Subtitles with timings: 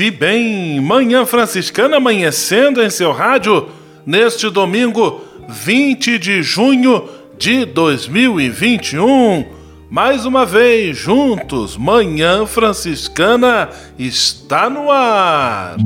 [0.00, 3.68] e bem, Manhã Franciscana amanhecendo em seu rádio
[4.04, 7.04] neste domingo 20 de junho
[7.38, 9.44] de 2021.
[9.88, 15.76] Mais uma vez juntos, Manhã Franciscana está no ar.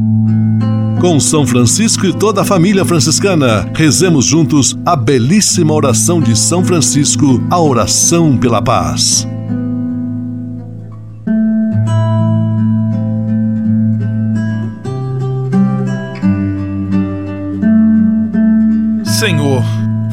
[1.00, 6.64] Com São Francisco e toda a família franciscana, rezemos juntos a belíssima oração de São
[6.64, 9.26] Francisco, a oração pela paz.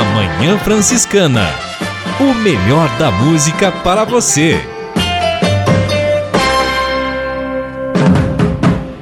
[0.00, 1.46] Na Manhã Franciscana.
[2.18, 4.58] O melhor da música para você.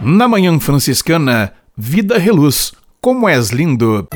[0.02, 4.08] Na Manhã Franciscana, Vida Reluz, como és lindo.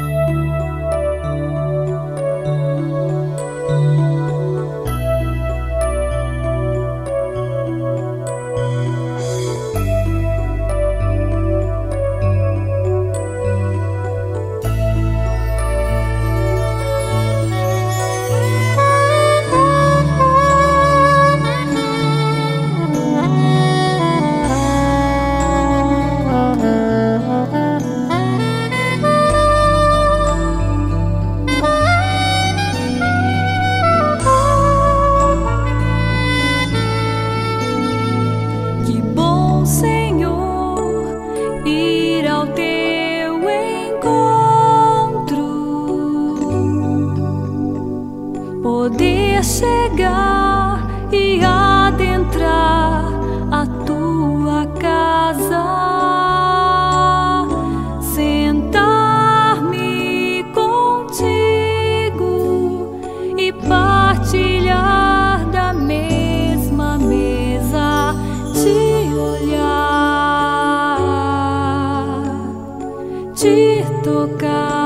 [74.27, 74.81] God.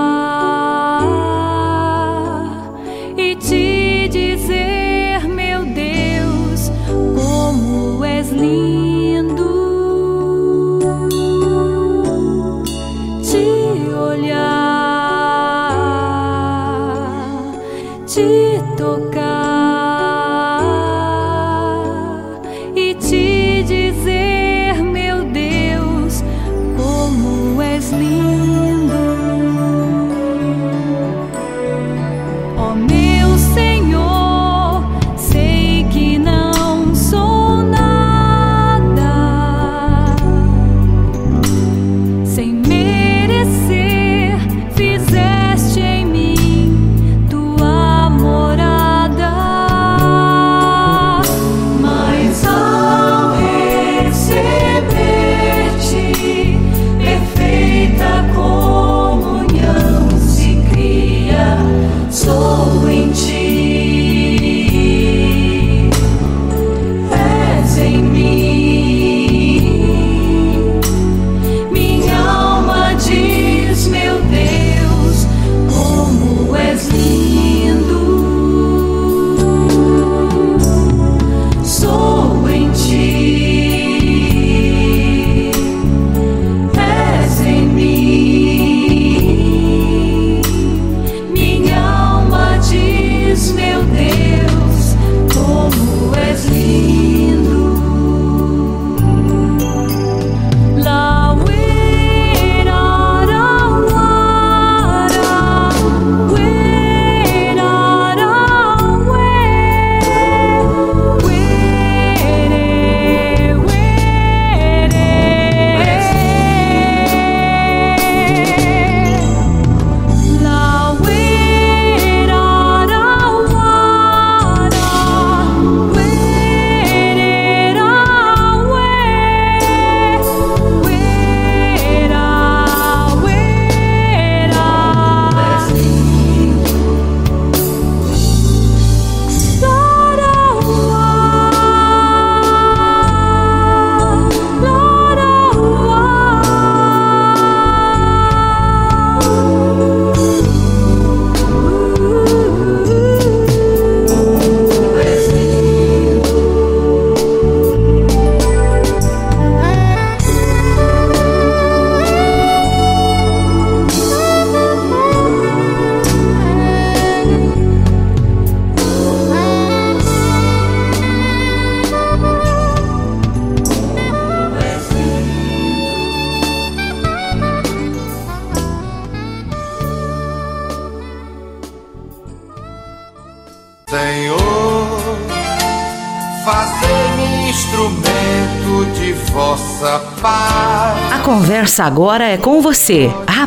[191.82, 193.11] Agora é com você,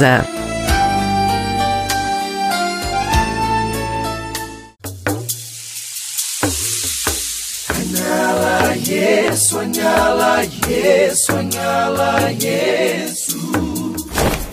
[0.00, 0.24] Casa.
[7.68, 13.29] Añala, yes, añala, yes, añala, yes.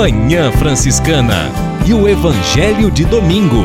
[0.00, 1.50] Manhã Franciscana
[1.84, 3.64] e o Evangelho de Domingo.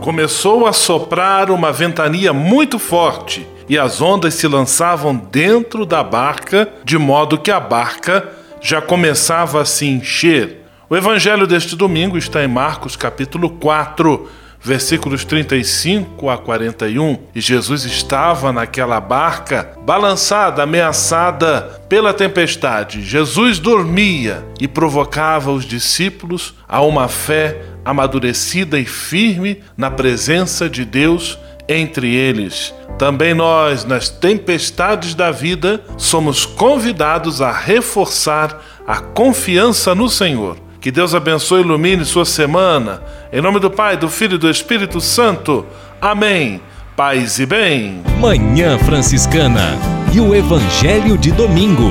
[0.00, 6.66] Começou a soprar uma ventania muito forte e as ondas se lançavam dentro da barca,
[6.82, 8.26] de modo que a barca
[8.58, 10.64] já começava a se encher.
[10.88, 14.26] O evangelho deste domingo está em Marcos capítulo 4,
[14.66, 17.18] versículos 35 a 41.
[17.34, 23.02] E Jesus estava naquela barca, balançada, ameaçada pela tempestade.
[23.02, 30.84] Jesus dormia e provocava os discípulos a uma fé amadurecida e firme na presença de
[30.84, 32.74] Deus entre eles.
[32.98, 40.65] Também nós, nas tempestades da vida, somos convidados a reforçar a confiança no Senhor.
[40.86, 43.02] Que Deus abençoe e ilumine sua semana.
[43.32, 45.66] Em nome do Pai, do Filho e do Espírito Santo.
[46.00, 46.60] Amém.
[46.96, 48.04] Paz e bem.
[48.20, 49.76] Manhã Franciscana
[50.14, 51.90] e o Evangelho de Domingo.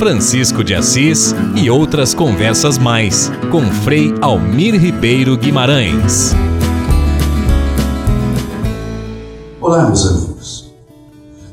[0.00, 6.34] Francisco de Assis e outras conversas mais com Frei Almir Ribeiro Guimarães.
[9.60, 10.74] Olá, meus amigos.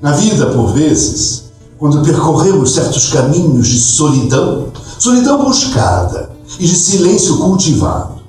[0.01, 4.71] Na vida, por vezes, quando percorremos certos caminhos de solidão,
[5.01, 6.29] solidão buscada
[6.59, 8.21] e de silêncio cultivado,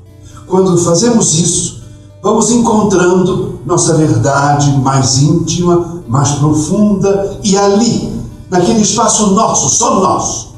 [0.47, 1.83] quando fazemos isso,
[2.23, 8.11] vamos encontrando nossa verdade mais íntima, mais profunda e ali,
[8.49, 10.55] naquele espaço nosso, só nosso,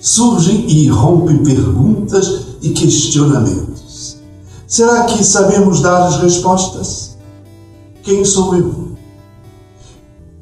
[0.00, 4.16] surgem e irrompem perguntas e questionamentos.
[4.66, 7.16] Será que sabemos dar as respostas?
[8.02, 8.88] Quem sou eu?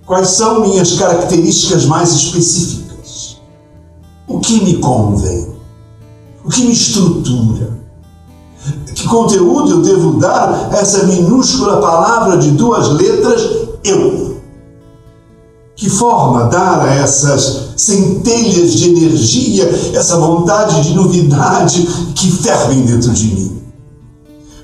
[0.06, 2.85] Quais são minhas características mais específicas?
[4.28, 5.46] O que me convém?
[6.44, 7.76] O que me estrutura?
[8.94, 13.42] Que conteúdo eu devo dar a essa minúscula palavra de duas letras,
[13.84, 14.36] eu?
[15.76, 19.64] Que forma dar a essas centelhas de energia,
[19.94, 23.62] essa vontade de novidade que fervem dentro de mim?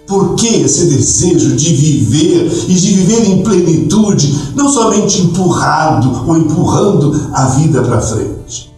[0.07, 6.37] Por que esse desejo de viver e de viver em plenitude, não somente empurrado ou
[6.37, 8.72] empurrando a vida para frente?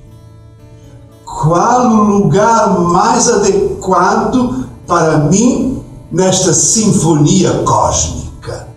[1.43, 8.69] Qual o lugar mais adequado para mim nesta sinfonia cósmica?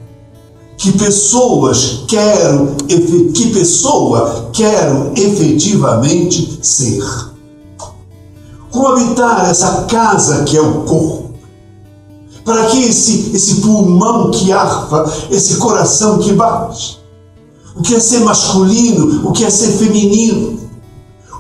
[0.76, 2.76] Que pessoas quero,
[3.34, 7.04] que pessoa quero efetivamente ser?
[8.72, 11.34] Como habitar essa casa que é o corpo?
[12.44, 17.00] Para que esse, esse pulmão que arfa, esse coração que bate?
[17.76, 19.30] O que é ser masculino?
[19.30, 20.67] O que é ser feminino?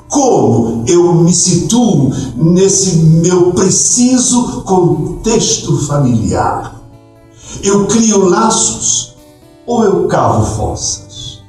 [0.09, 6.75] Como eu me situo nesse meu preciso contexto familiar?
[7.61, 9.15] Eu crio laços
[9.65, 11.41] ou eu cavo fossas?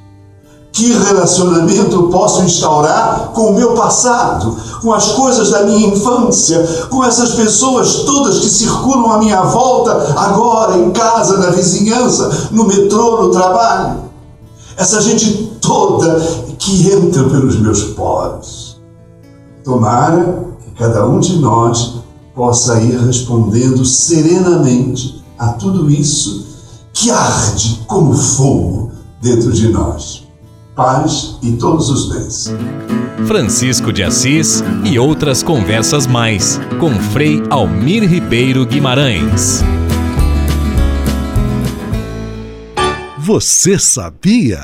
[0.73, 7.03] Que relacionamento posso instaurar com o meu passado, com as coisas da minha infância, com
[7.03, 13.23] essas pessoas todas que circulam à minha volta, agora em casa, na vizinhança, no metrô,
[13.23, 14.09] no trabalho?
[14.77, 16.19] Essa gente toda
[16.57, 18.81] que entra pelos meus poros.
[19.63, 21.99] Tomara que cada um de nós
[22.33, 26.47] possa ir respondendo serenamente a tudo isso
[26.91, 30.27] que arde como fogo dentro de nós
[30.75, 32.53] paz e todos os bens.
[33.27, 39.61] Francisco de Assis e outras conversas mais com Frei Almir Ribeiro Guimarães.
[43.17, 44.63] Você sabia?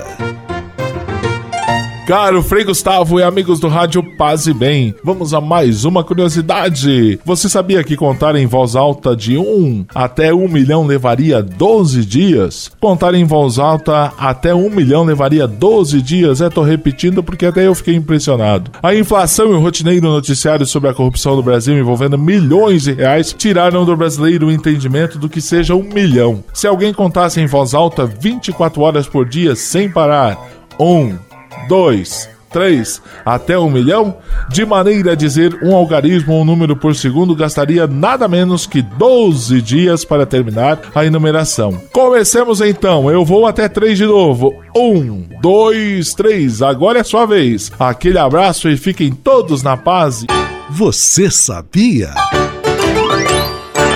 [2.11, 7.17] Caro Frei Gustavo e amigos do Rádio Paz e Bem, vamos a mais uma curiosidade.
[7.23, 12.69] Você sabia que contar em voz alta de 1 até 1 milhão levaria 12 dias?
[12.81, 16.41] Contar em voz alta até 1 milhão levaria 12 dias?
[16.41, 18.71] É, tô repetindo porque até eu fiquei impressionado.
[18.83, 23.31] A inflação e o rotineiro noticiário sobre a corrupção do Brasil envolvendo milhões de reais
[23.31, 26.43] tiraram do brasileiro o entendimento do que seja um milhão.
[26.53, 30.37] Se alguém contasse em voz alta 24 horas por dia sem parar,
[30.77, 31.30] 1
[31.67, 34.17] 2, 3 até 1 milhão,
[34.49, 38.81] de maneira a dizer um algarismo ou um número por segundo gastaria nada menos que
[38.81, 41.79] 12 dias para terminar a enumeração.
[41.91, 44.53] Comecemos então, eu vou até 3 de novo.
[44.75, 47.71] 1, 2, 3, agora é sua vez.
[47.79, 50.25] Aquele abraço e fiquem todos na paz.
[50.69, 52.11] Você sabia?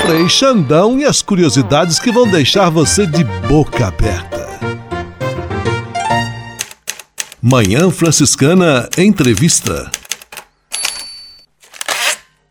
[0.06, 4.45] Frei Xandão e as curiosidades que vão deixar você de boca aberta.
[7.48, 9.92] Manhã Franciscana Entrevista.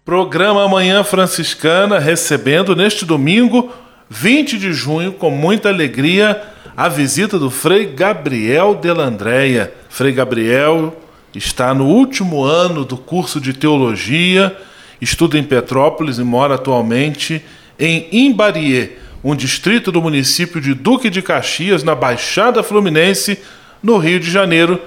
[0.05, 3.73] Programa Manhã Franciscana recebendo neste domingo,
[4.09, 6.41] 20 de junho, com muita alegria,
[6.77, 9.75] a visita do Frei Gabriel Delandréia.
[9.89, 10.97] Frei Gabriel
[11.35, 14.57] está no último ano do curso de teologia,
[15.01, 17.45] estuda em Petrópolis e mora atualmente
[17.81, 18.91] em Imbariê,
[19.25, 23.41] um distrito do município de Duque de Caxias, na Baixada Fluminense
[23.85, 24.81] no Rio de Janeiro,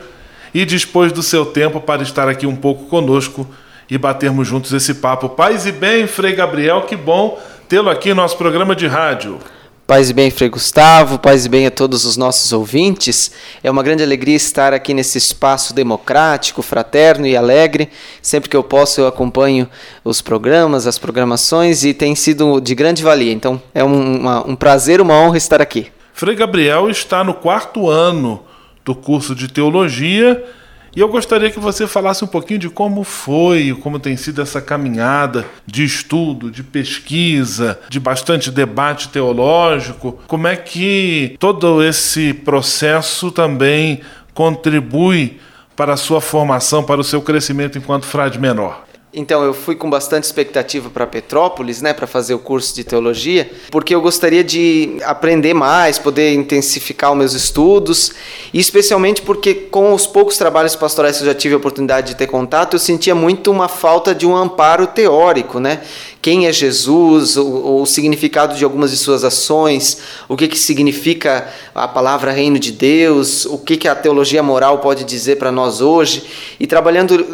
[0.51, 3.47] e dispôs do seu tempo para estar aqui um pouco conosco
[3.87, 5.29] e batermos juntos esse papo.
[5.29, 7.39] Paz e bem, Frei Gabriel, que bom
[7.69, 9.37] tê-lo aqui no nosso programa de rádio.
[9.85, 13.31] Paz e bem, Frei Gustavo, paz e bem a todos os nossos ouvintes.
[13.63, 17.89] É uma grande alegria estar aqui nesse espaço democrático, fraterno e alegre.
[18.21, 19.69] Sempre que eu posso, eu acompanho
[20.03, 23.31] os programas, as programações e tem sido de grande valia.
[23.31, 25.87] Então, é um, uma, um prazer, uma honra estar aqui.
[26.13, 28.46] Frei Gabriel está no quarto ano
[28.87, 30.41] do curso de teologia.
[30.95, 34.61] E eu gostaria que você falasse um pouquinho de como foi, como tem sido essa
[34.61, 40.17] caminhada de estudo, de pesquisa, de bastante debate teológico.
[40.25, 43.99] Como é que todo esse processo também
[44.33, 45.37] contribui
[45.75, 48.86] para a sua formação, para o seu crescimento enquanto frade menor?
[49.19, 53.49] Então, eu fui com bastante expectativa para Petrópolis, né, para fazer o curso de teologia,
[53.71, 58.11] porque eu gostaria de aprender mais, poder intensificar os meus estudos,
[58.53, 62.15] e especialmente porque com os poucos trabalhos pastorais que eu já tive a oportunidade de
[62.15, 65.81] ter contato, eu sentia muito uma falta de um amparo teórico, né?
[66.27, 71.47] Quem é Jesus, o, o, significado de algumas de suas ações, o que, que significa
[71.73, 75.79] a palavra reino de Deus, o que, que a teologia moral pode dizer para nós
[75.79, 76.25] hoje.
[76.59, 77.25] E trabalhando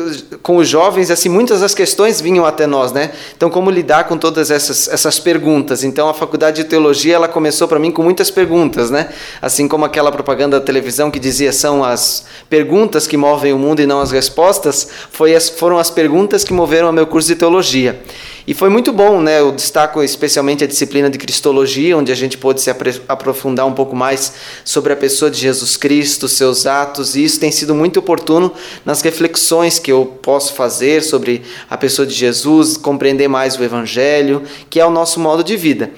[0.43, 3.13] com os jovens, assim, muitas das questões vinham até nós, né?
[3.35, 5.83] Então, como lidar com todas essas, essas perguntas?
[5.83, 9.09] Então, a faculdade de teologia, ela começou para mim com muitas perguntas, né?
[9.41, 13.81] Assim como aquela propaganda da televisão que dizia são as perguntas que movem o mundo
[13.81, 17.35] e não as respostas, foi as, foram as perguntas que moveram o meu curso de
[17.35, 17.99] teologia.
[18.45, 19.39] E foi muito bom, né?
[19.39, 22.69] Eu destaco especialmente a disciplina de Cristologia, onde a gente pôde se
[23.07, 24.33] aprofundar um pouco mais
[24.65, 28.51] sobre a pessoa de Jesus Cristo, seus atos, e isso tem sido muito oportuno
[28.83, 34.43] nas reflexões que eu posso fazer sobre a pessoa de Jesus, compreender mais o Evangelho,
[34.69, 35.91] que é o nosso modo de vida.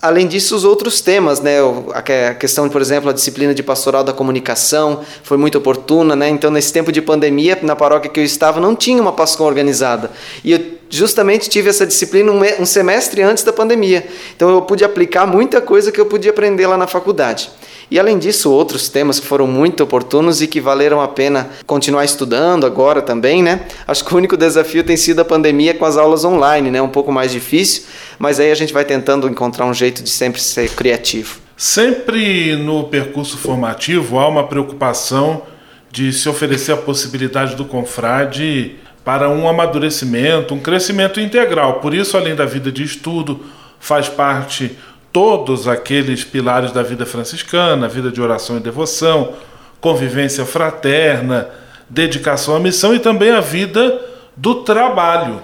[0.00, 1.58] Além disso, os outros temas, né?
[1.94, 6.28] A questão, por exemplo, a disciplina de pastoral da comunicação foi muito oportuna, né?
[6.28, 10.10] Então, nesse tempo de pandemia, na paróquia que eu estava, não tinha uma Pascom organizada.
[10.42, 14.06] E eu justamente tive essa disciplina um semestre antes da pandemia.
[14.36, 17.50] Então, eu pude aplicar muita coisa que eu podia aprender lá na faculdade.
[17.90, 22.04] E além disso, outros temas que foram muito oportunos e que valeram a pena continuar
[22.04, 23.66] estudando agora também, né?
[23.86, 26.80] Acho que o único desafio tem sido a pandemia com as aulas online, né?
[26.80, 27.84] Um pouco mais difícil,
[28.18, 31.40] mas aí a gente vai tentando encontrar um jeito de sempre ser criativo.
[31.56, 35.42] Sempre no percurso formativo há uma preocupação
[35.90, 41.74] de se oferecer a possibilidade do confrade para um amadurecimento, um crescimento integral.
[41.74, 43.44] Por isso, além da vida de estudo,
[43.80, 44.76] faz parte
[45.12, 49.34] todos aqueles pilares da vida franciscana, vida de oração e devoção,
[49.80, 51.48] convivência fraterna,
[51.90, 54.00] dedicação à missão e também a vida
[54.36, 55.42] do trabalho.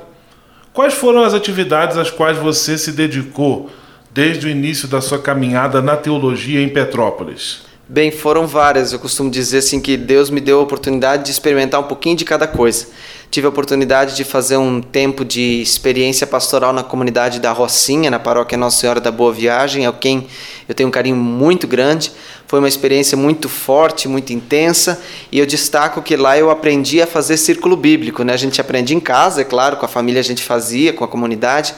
[0.73, 3.69] Quais foram as atividades às quais você se dedicou
[4.11, 7.68] desde o início da sua caminhada na teologia em Petrópolis?
[7.91, 8.93] Bem, foram várias.
[8.93, 12.23] Eu costumo dizer assim que Deus me deu a oportunidade de experimentar um pouquinho de
[12.23, 12.87] cada coisa.
[13.31, 18.19] Tive a oportunidade de fazer um tempo de experiência pastoral na comunidade da Rocinha, na
[18.19, 20.27] paróquia Nossa Senhora da Boa Viagem, a quem
[20.69, 22.13] eu tenho um carinho muito grande.
[22.47, 27.07] Foi uma experiência muito forte, muito intensa, e eu destaco que lá eu aprendi a
[27.07, 28.23] fazer círculo bíblico.
[28.23, 28.35] Né?
[28.35, 31.09] A gente aprende em casa, é claro, com a família a gente fazia, com a
[31.09, 31.75] comunidade,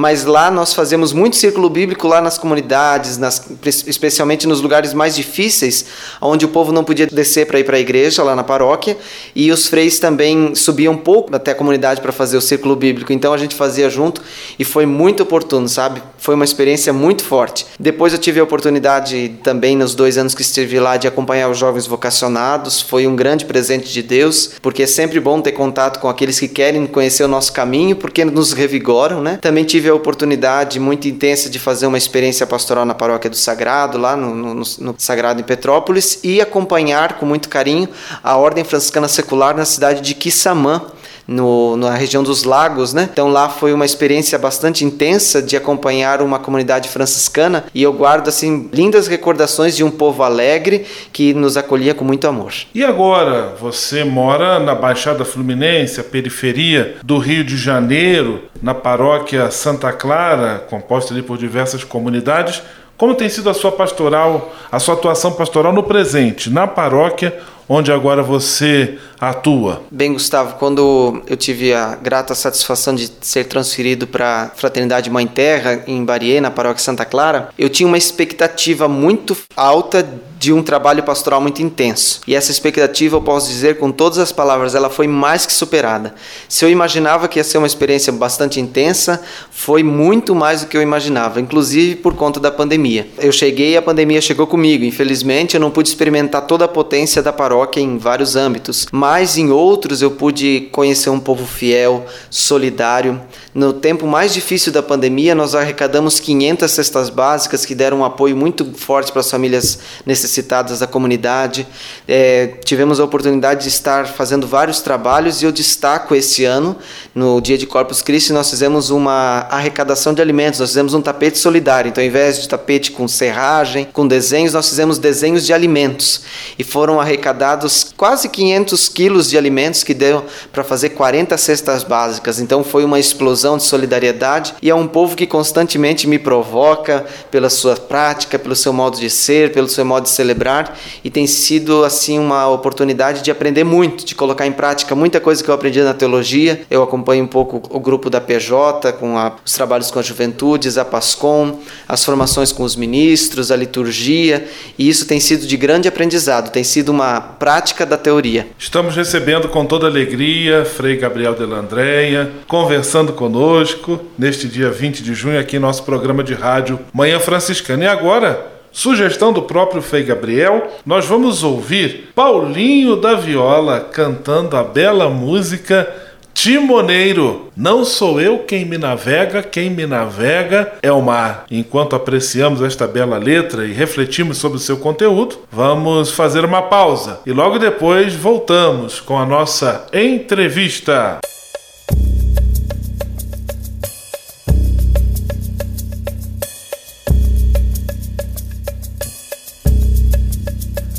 [0.00, 3.50] mas lá nós fazemos muito círculo bíblico lá nas comunidades, nas,
[3.84, 5.86] especialmente nos lugares mais difíceis,
[6.20, 8.96] onde o povo não podia descer para ir para a igreja, lá na paróquia,
[9.34, 13.12] e os freis também subiam um pouco até a comunidade para fazer o círculo bíblico,
[13.12, 14.22] então a gente fazia junto
[14.56, 16.00] e foi muito oportuno, sabe?
[16.18, 17.66] Foi uma experiência muito forte.
[17.78, 21.56] Depois eu tive a oportunidade também, nos dois anos que estive lá, de acompanhar os
[21.58, 26.08] jovens vocacionados, foi um grande presente de Deus, porque é sempre bom ter contato com
[26.08, 29.38] aqueles que querem conhecer o nosso caminho, porque nos revigoram, né?
[29.40, 33.98] Também tive a oportunidade muito intensa de fazer uma experiência pastoral na paróquia do Sagrado,
[33.98, 37.88] lá no, no, no Sagrado em Petrópolis, e acompanhar com muito carinho
[38.22, 40.82] a Ordem Franciscana Secular na cidade de Quissamã,
[41.28, 43.06] no, na região dos lagos, né?
[43.12, 48.28] Então lá foi uma experiência bastante intensa de acompanhar uma comunidade franciscana e eu guardo
[48.28, 52.54] assim lindas recordações de um povo alegre que nos acolhia com muito amor.
[52.74, 59.50] E agora, você mora na Baixada Fluminense, a periferia do Rio de Janeiro, na paróquia
[59.50, 62.62] Santa Clara, composta ali por diversas comunidades.
[62.96, 67.38] Como tem sido a sua pastoral, a sua atuação pastoral no presente, na paróquia
[67.68, 69.82] onde agora você atua?
[69.90, 75.26] Bem, Gustavo, quando eu tive a grata satisfação de ser transferido para a Fraternidade Mãe
[75.26, 80.06] Terra, em Bariê, na paróquia Santa Clara, eu tinha uma expectativa muito alta
[80.38, 82.20] de um trabalho pastoral muito intenso.
[82.26, 86.14] E essa expectativa, eu posso dizer com todas as palavras, ela foi mais que superada.
[86.48, 89.20] Se eu imaginava que ia ser uma experiência bastante intensa,
[89.50, 93.08] foi muito mais do que eu imaginava, inclusive por conta da pandemia.
[93.18, 94.84] Eu cheguei e a pandemia chegou comigo.
[94.84, 99.50] Infelizmente, eu não pude experimentar toda a potência da paróquia em vários âmbitos, mas em
[99.50, 103.20] outros eu pude conhecer um povo fiel, solidário.
[103.52, 108.36] No tempo mais difícil da pandemia, nós arrecadamos 500 cestas básicas que deram um apoio
[108.36, 111.66] muito forte para as famílias necessitadas necessitadas da comunidade.
[112.06, 116.76] É, tivemos a oportunidade de estar fazendo vários trabalhos e eu destaco esse ano,
[117.14, 121.38] no dia de Corpus Christi, nós fizemos uma arrecadação de alimentos, nós fizemos um tapete
[121.38, 121.88] solidário.
[121.88, 126.22] Então, ao invés de tapete com serragem, com desenhos, nós fizemos desenhos de alimentos
[126.58, 132.38] e foram arrecadados quase 500 quilos de alimentos que deu para fazer 40 cestas básicas.
[132.38, 137.48] Então, foi uma explosão de solidariedade e é um povo que constantemente me provoca pela
[137.48, 141.84] sua prática, pelo seu modo de ser, pelo seu modo de celebrar e tem sido
[141.84, 145.80] assim uma oportunidade de aprender muito, de colocar em prática muita coisa que eu aprendi
[145.80, 146.62] na teologia.
[146.70, 150.76] Eu acompanho um pouco o grupo da PJ, com a, os trabalhos com as juventudes,
[150.76, 154.46] a PASCOM, as formações com os ministros, a liturgia,
[154.78, 158.48] e isso tem sido de grande aprendizado, tem sido uma prática da teoria.
[158.58, 165.14] Estamos recebendo com toda alegria Frei Gabriel de Landréia, conversando conosco neste dia 20 de
[165.14, 167.84] junho aqui em nosso programa de rádio Manhã Franciscana.
[167.84, 174.62] E agora, Sugestão do próprio Frei Gabriel, nós vamos ouvir Paulinho da Viola cantando a
[174.62, 175.92] bela música
[176.32, 177.48] Timoneiro.
[177.56, 181.44] Não sou eu quem me navega, quem me navega é o mar.
[181.50, 187.18] Enquanto apreciamos esta bela letra e refletimos sobre o seu conteúdo, vamos fazer uma pausa
[187.26, 191.18] e logo depois voltamos com a nossa entrevista.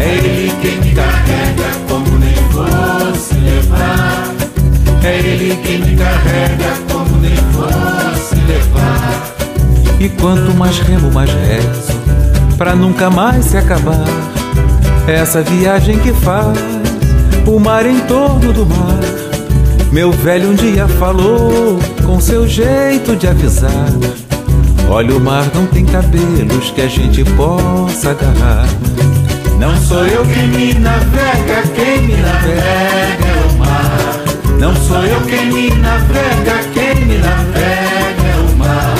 [0.00, 4.34] É Ele quem me carrega como nem fosse levar.
[5.04, 9.22] É Ele quem me carrega como nem fosse levar.
[10.00, 11.92] E quanto mais remo, mais rezo,
[12.56, 14.06] pra nunca mais se acabar.
[15.06, 16.58] Essa viagem que faz
[17.46, 19.00] o mar em torno do mar.
[19.92, 23.90] Meu velho um dia falou com seu jeito de avisar.
[24.88, 28.66] Olha, o mar não tem cabelos que a gente possa agarrar.
[29.60, 34.58] Não sou eu quem me navega, quem me navega é o mar.
[34.58, 38.94] Não sou eu quem me navega, quem me navega é o mar.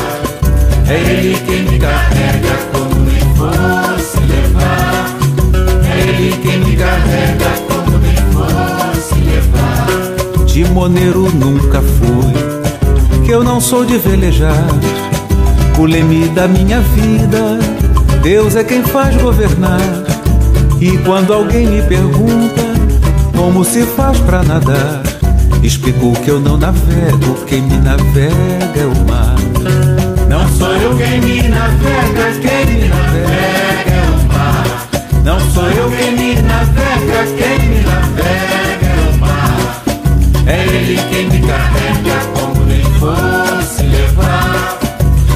[0.87, 5.16] É ele quem me carrega como nem fosse levar.
[5.83, 10.44] É ele quem me carrega como nem fosse levar.
[10.44, 14.66] Timoneiro nunca fui, que eu não sou de velejar.
[15.79, 17.59] O leme da minha vida,
[18.23, 19.81] Deus é quem faz governar.
[20.80, 22.62] E quando alguém me pergunta
[23.36, 25.02] como se faz pra nadar,
[25.62, 29.36] explico que eu não navego, quem me navega é o mar.
[30.26, 34.88] Não sou eu quem me navega, quem me navega é o mar.
[35.22, 39.82] Não sou eu quem me navega, quem me navega é o mar.
[40.46, 44.78] É ele quem me carrega como nem fosse levar.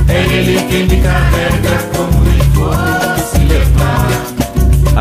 [0.09, 1.94] É ele quem me carrega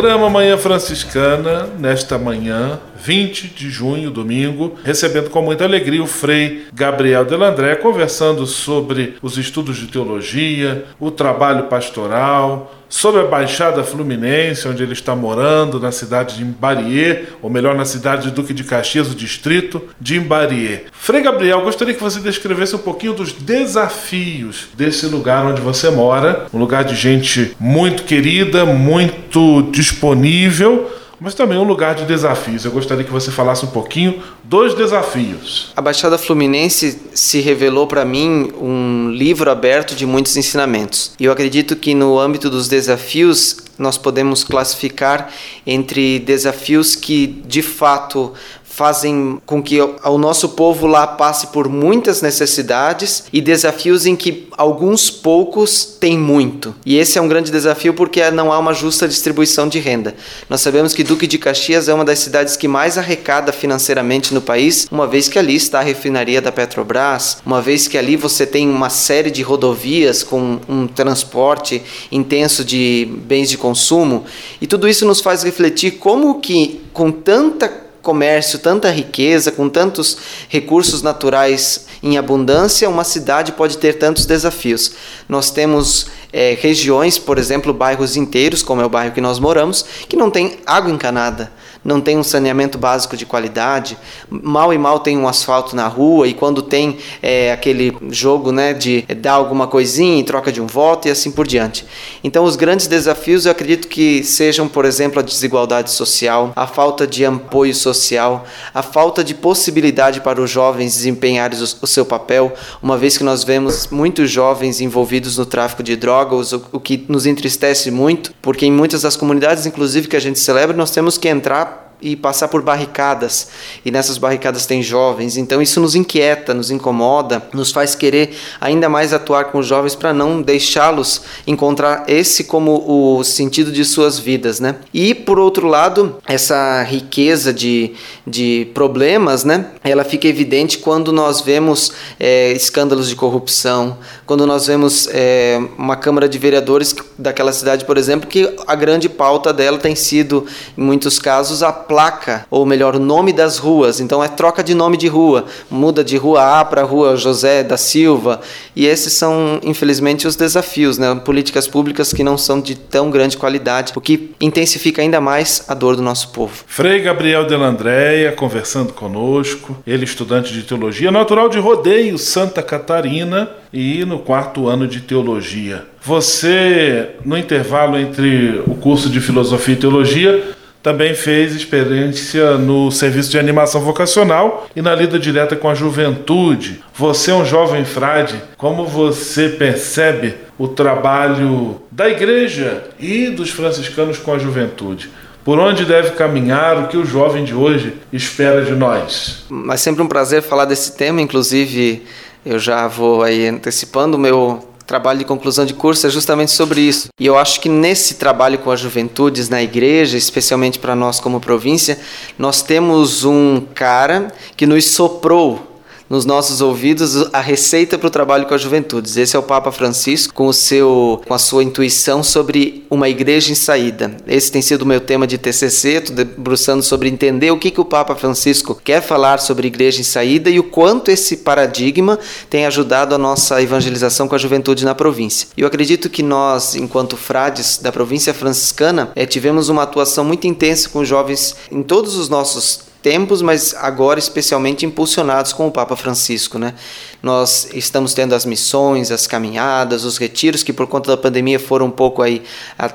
[0.00, 2.80] Programa Manhã Franciscana, nesta manhã,
[3.10, 9.36] 20 de junho, domingo, recebendo com muita alegria o Frei Gabriel Delandré, conversando sobre os
[9.36, 15.90] estudos de teologia, o trabalho pastoral, sobre a Baixada Fluminense, onde ele está morando, na
[15.90, 20.82] cidade de Imbariê, ou melhor, na cidade de Duque de Caxias, o distrito de Imbariê.
[20.92, 26.46] Frei Gabriel, gostaria que você descrevesse um pouquinho dos desafios desse lugar onde você mora,
[26.54, 32.64] um lugar de gente muito querida, muito disponível, mas também um lugar de desafios.
[32.64, 35.70] Eu gostaria que você falasse um pouquinho dos desafios.
[35.76, 41.12] A Baixada Fluminense se revelou para mim um livro aberto de muitos ensinamentos.
[41.20, 45.30] E eu acredito que no âmbito dos desafios nós podemos classificar
[45.66, 48.32] entre desafios que de fato
[48.80, 54.48] fazem com que o nosso povo lá passe por muitas necessidades e desafios em que
[54.56, 56.74] alguns poucos têm muito.
[56.86, 60.14] E esse é um grande desafio porque não há uma justa distribuição de renda.
[60.48, 64.40] Nós sabemos que Duque de Caxias é uma das cidades que mais arrecada financeiramente no
[64.40, 68.46] país, uma vez que ali está a refinaria da Petrobras, uma vez que ali você
[68.46, 74.24] tem uma série de rodovias com um transporte intenso de bens de consumo,
[74.58, 80.16] e tudo isso nos faz refletir como que com tanta comércio, tanta riqueza, com tantos
[80.48, 84.92] recursos naturais em abundância, uma cidade pode ter tantos desafios.
[85.28, 89.84] Nós temos é, regiões, por exemplo, bairros inteiros, como é o bairro que nós moramos,
[90.08, 91.50] que não tem água encanada
[91.84, 93.96] não tem um saneamento básico de qualidade,
[94.28, 98.74] mal e mal tem um asfalto na rua e quando tem é, aquele jogo né,
[98.74, 101.86] de dar alguma coisinha em troca de um voto e assim por diante.
[102.22, 107.06] Então, os grandes desafios eu acredito que sejam, por exemplo, a desigualdade social, a falta
[107.06, 112.96] de apoio social, a falta de possibilidade para os jovens desempenharem o seu papel, uma
[112.98, 117.26] vez que nós vemos muitos jovens envolvidos no tráfico de drogas, o, o que nos
[117.26, 121.28] entristece muito, porque em muitas das comunidades, inclusive que a gente celebra, nós temos que
[121.28, 121.69] entrar
[122.02, 123.48] e passar por barricadas,
[123.84, 128.88] e nessas barricadas tem jovens, então isso nos inquieta, nos incomoda, nos faz querer ainda
[128.88, 134.18] mais atuar com os jovens para não deixá-los encontrar esse como o sentido de suas
[134.18, 134.76] vidas, né?
[134.92, 137.92] E por outro lado, essa riqueza de,
[138.26, 139.66] de problemas, né?
[139.82, 143.98] Ela fica evidente quando nós vemos é, escândalos de corrupção,
[144.30, 149.08] quando nós vemos é, uma Câmara de Vereadores daquela cidade, por exemplo, que a grande
[149.08, 150.46] pauta dela tem sido,
[150.78, 153.98] em muitos casos, a placa, ou melhor, o nome das ruas.
[153.98, 157.76] Então é troca de nome de rua, muda de rua A para rua José da
[157.76, 158.40] Silva.
[158.76, 161.12] E esses são, infelizmente, os desafios, né?
[161.24, 165.74] Políticas públicas que não são de tão grande qualidade, o que intensifica ainda mais a
[165.74, 166.62] dor do nosso povo.
[166.68, 174.04] Frei Gabriel Delandréia conversando conosco, ele estudante de teologia, natural de Rodeio, Santa Catarina e
[174.04, 175.84] no quarto ano de teologia.
[176.02, 183.30] Você, no intervalo entre o curso de filosofia e teologia, também fez experiência no serviço
[183.30, 186.82] de animação vocacional e na lida direta com a juventude.
[186.94, 194.18] Você é um jovem frade, como você percebe o trabalho da igreja e dos franciscanos
[194.18, 195.10] com a juventude?
[195.44, 199.44] Por onde deve caminhar o que o jovem de hoje espera de nós?
[199.48, 202.02] Mas sempre um prazer falar desse tema, inclusive
[202.44, 206.80] eu já vou aí antecipando o meu trabalho de conclusão de curso é justamente sobre
[206.80, 207.10] isso.
[207.20, 211.38] E eu acho que nesse trabalho com as juventudes na igreja, especialmente para nós como
[211.38, 211.96] província,
[212.36, 215.69] nós temos um cara que nos soprou
[216.10, 219.16] nos nossos ouvidos a receita para o trabalho com as juventudes.
[219.16, 223.52] Esse é o Papa Francisco com o seu com a sua intuição sobre uma igreja
[223.52, 224.16] em saída.
[224.26, 227.80] Esse tem sido o meu tema de TCC, estou debruçando sobre entender o que que
[227.80, 232.18] o Papa Francisco quer falar sobre igreja em saída e o quanto esse paradigma
[232.48, 235.46] tem ajudado a nossa evangelização com a juventude na província.
[235.56, 240.88] Eu acredito que nós, enquanto frades da província franciscana, é, tivemos uma atuação muito intensa
[240.88, 246.58] com jovens em todos os nossos tempos, mas agora especialmente impulsionados com o Papa Francisco,
[246.58, 246.74] né?
[247.22, 251.86] Nós estamos tendo as missões, as caminhadas, os retiros que por conta da pandemia foram
[251.86, 252.42] um pouco aí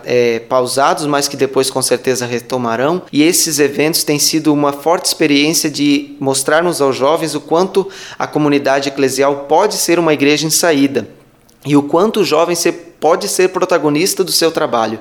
[0.03, 3.01] é, pausados, mas que depois com certeza retomarão.
[3.11, 7.87] E esses eventos têm sido uma forte experiência de mostrarmos aos jovens o quanto
[8.17, 11.07] a comunidade eclesial pode ser uma igreja em saída
[11.65, 12.55] e o quanto o jovem
[12.99, 14.99] pode ser protagonista do seu trabalho.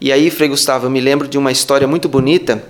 [0.00, 2.62] E aí, Frei Gustavo, eu me lembro de uma história muito bonita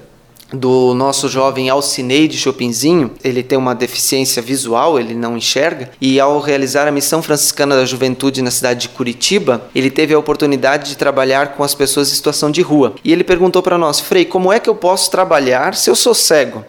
[0.52, 6.40] do nosso jovem Alcineide Chopinzinho, ele tem uma deficiência visual, ele não enxerga, e ao
[6.40, 10.96] realizar a missão franciscana da juventude na cidade de Curitiba, ele teve a oportunidade de
[10.96, 12.94] trabalhar com as pessoas em situação de rua.
[13.04, 16.14] E ele perguntou para nós, Frei, como é que eu posso trabalhar se eu sou
[16.14, 16.64] cego?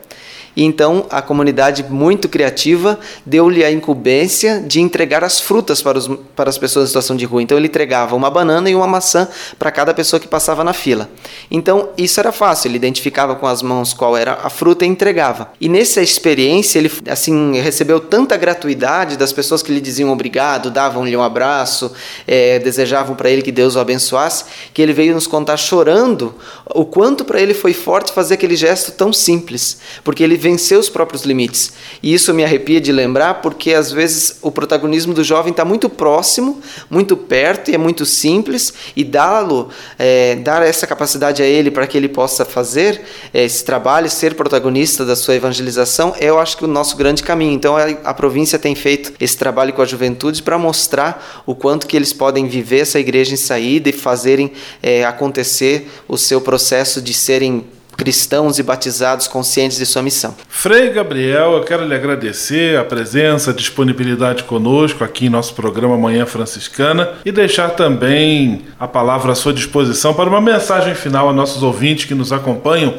[0.59, 6.09] E então a comunidade, muito criativa, deu-lhe a incumbência de entregar as frutas para, os,
[6.35, 7.41] para as pessoas em situação de rua.
[7.41, 9.25] Então ele entregava uma banana e uma maçã
[9.57, 11.09] para cada pessoa que passava na fila.
[11.49, 15.49] Então isso era fácil, ele identificava com as mãos qual era a fruta e entregava.
[15.61, 21.15] E nessa experiência ele assim recebeu tanta gratuidade das pessoas que lhe diziam obrigado, davam-lhe
[21.15, 21.89] um abraço,
[22.27, 24.43] é, desejavam para ele que Deus o abençoasse,
[24.73, 28.91] que ele veio nos contar chorando o quanto para ele foi forte fazer aquele gesto
[28.91, 31.73] tão simples, porque ele vencer os próprios limites.
[32.01, 35.88] E isso me arrepia de lembrar porque às vezes o protagonismo do jovem está muito
[35.88, 36.59] próximo,
[36.89, 41.85] muito perto e é muito simples e dá-lo, é, dar essa capacidade a ele para
[41.85, 46.57] que ele possa fazer é, esse trabalho, ser protagonista da sua evangelização, é, eu acho
[46.57, 47.53] que o nosso grande caminho.
[47.53, 51.85] Então a, a província tem feito esse trabalho com a juventude para mostrar o quanto
[51.85, 57.01] que eles podem viver essa igreja em saída e fazerem é, acontecer o seu processo
[57.01, 60.33] de serem cristãos e batizados conscientes de sua missão.
[60.47, 65.97] Frei Gabriel, eu quero lhe agradecer a presença, a disponibilidade conosco aqui em nosso programa
[65.97, 71.33] Manhã Franciscana e deixar também a palavra à sua disposição para uma mensagem final a
[71.33, 72.93] nossos ouvintes que nos acompanham,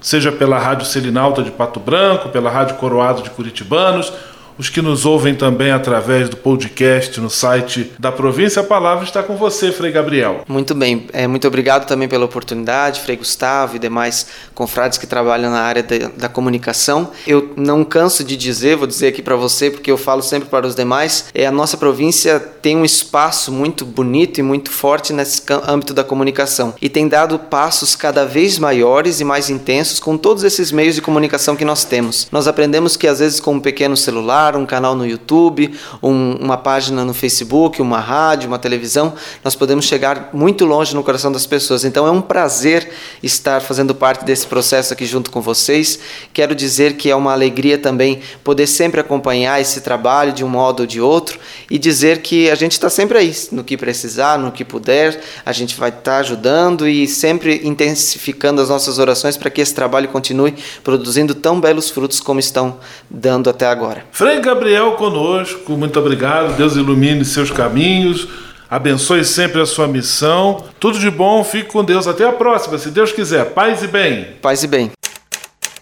[0.00, 4.10] seja pela Rádio Selinalta de Pato Branco, pela Rádio Coroado de Curitibanos
[4.58, 9.22] os que nos ouvem também através do podcast no site da província, a palavra está
[9.22, 10.42] com você, Frei Gabriel.
[10.48, 15.50] Muito bem, é, muito obrigado também pela oportunidade, Frei Gustavo e demais confrades que trabalham
[15.50, 17.10] na área de, da comunicação.
[17.26, 20.66] Eu não canso de dizer, vou dizer aqui para você, porque eu falo sempre para
[20.66, 25.42] os demais, é, a nossa província tem um espaço muito bonito e muito forte nesse
[25.66, 30.44] âmbito da comunicação e tem dado passos cada vez maiores e mais intensos com todos
[30.44, 32.28] esses meios de comunicação que nós temos.
[32.30, 36.56] Nós aprendemos que às vezes com um pequeno celular, um canal no YouTube, um, uma
[36.56, 41.46] página no Facebook, uma rádio, uma televisão, nós podemos chegar muito longe no coração das
[41.46, 41.84] pessoas.
[41.84, 42.90] Então é um prazer
[43.22, 45.98] estar fazendo parte desse processo aqui junto com vocês.
[46.32, 50.80] Quero dizer que é uma alegria também poder sempre acompanhar esse trabalho de um modo
[50.80, 51.38] ou de outro
[51.70, 55.52] e dizer que a gente está sempre aí, no que precisar, no que puder, a
[55.52, 60.08] gente vai estar tá ajudando e sempre intensificando as nossas orações para que esse trabalho
[60.08, 60.54] continue
[60.84, 62.78] produzindo tão belos frutos como estão
[63.08, 64.04] dando até agora.
[64.12, 66.56] Frei Gabriel conosco, muito obrigado.
[66.56, 68.28] Deus ilumine seus caminhos,
[68.70, 70.64] abençoe sempre a sua missão.
[70.78, 72.06] Tudo de bom, fique com Deus.
[72.06, 73.46] Até a próxima, se Deus quiser.
[73.46, 74.28] Paz e bem.
[74.42, 74.90] Paz e bem.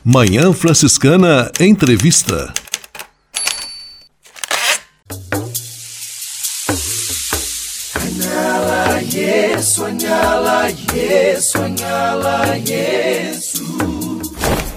[0.04, 2.52] Manhã Franciscana Entrevista.
[11.40, 14.03] Sonhá-la, yes.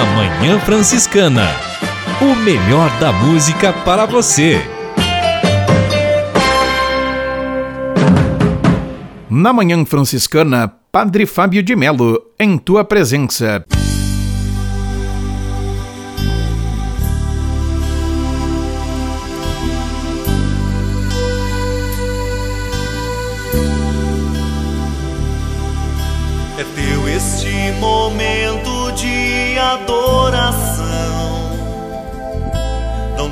[0.00, 1.46] Na Manhã Franciscana.
[2.22, 4.58] O melhor da música para você.
[9.28, 13.62] Na Manhã Franciscana, Padre Fábio de Melo, em tua presença.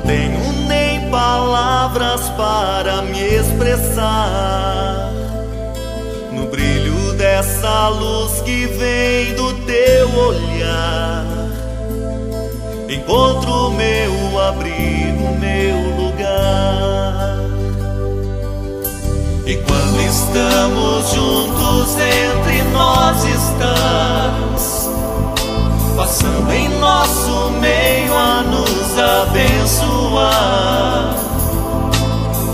[0.09, 5.11] Tenho nem palavras para me expressar.
[6.31, 11.25] No brilho dessa luz que vem do teu olhar,
[12.89, 17.37] encontro meu abrigo, meu lugar.
[19.45, 24.78] E quando estamos juntos, entre nós estás
[25.99, 30.33] passando em nosso meio a nos abençoar.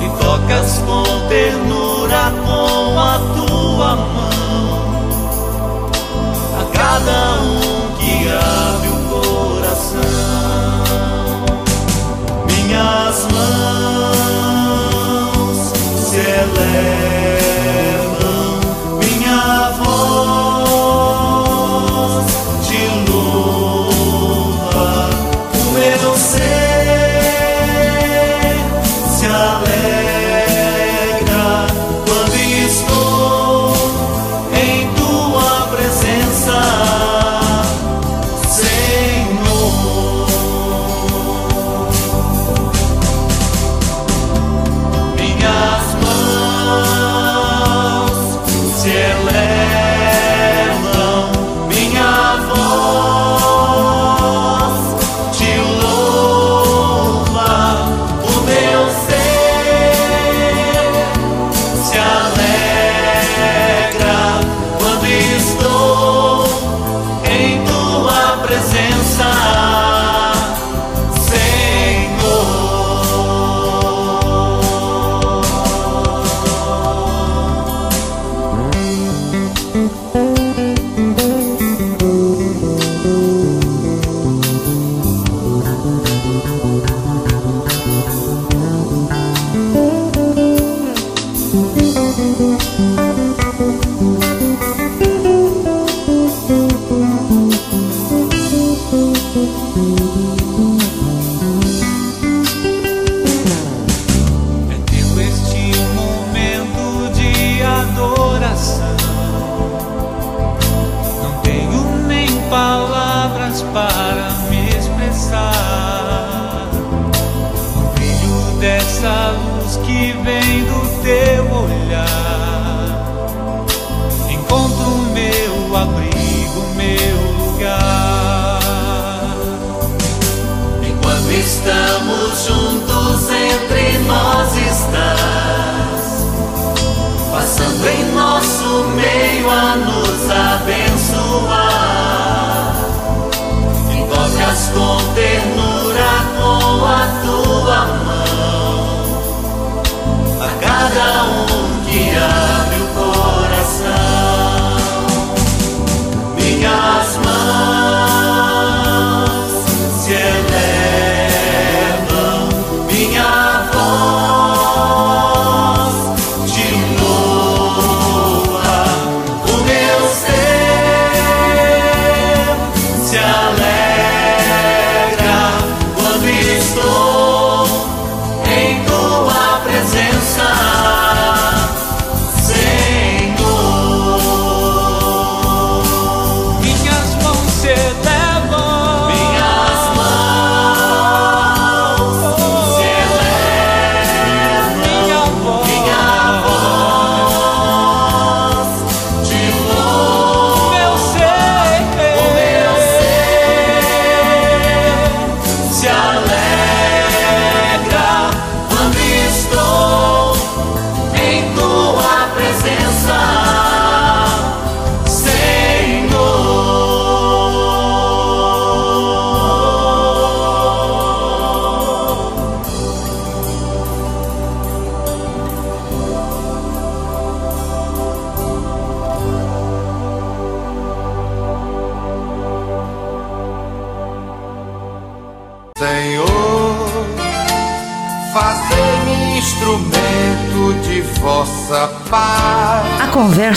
[0.02, 5.06] E tocas com ternura com a tua mão
[6.60, 10.02] a cada um que abre o coração.
[12.48, 14.38] Minhas mãos
[16.00, 17.45] se elevam,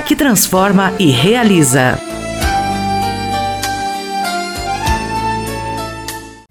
[0.00, 1.98] que transforma e realiza.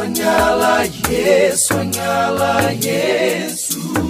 [0.00, 4.09] Sonyala, yes, Sonyala, yes.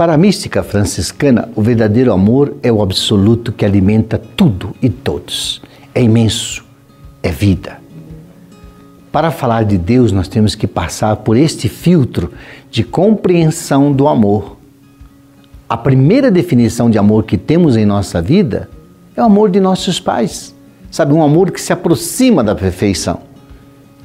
[0.00, 5.60] Para a mística franciscana, o verdadeiro amor é o absoluto que alimenta tudo e todos.
[5.94, 6.64] É imenso,
[7.22, 7.76] é vida.
[9.12, 12.32] Para falar de Deus, nós temos que passar por este filtro
[12.70, 14.56] de compreensão do amor.
[15.68, 18.70] A primeira definição de amor que temos em nossa vida
[19.14, 20.54] é o amor de nossos pais.
[20.90, 23.20] Sabe, um amor que se aproxima da perfeição.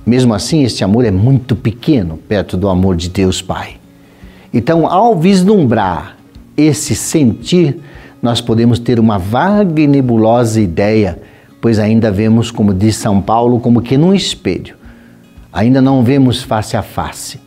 [0.06, 3.85] Mesmo assim, este amor é muito pequeno perto do amor de Deus Pai.
[4.56, 6.16] Então, ao vislumbrar
[6.56, 7.78] esse sentir,
[8.22, 11.20] nós podemos ter uma vaga e nebulosa ideia,
[11.60, 14.76] pois ainda vemos, como diz São Paulo, como que num espelho.
[15.52, 17.38] Ainda não vemos face a face.